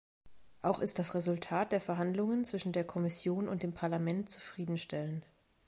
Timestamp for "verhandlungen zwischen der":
1.79-2.83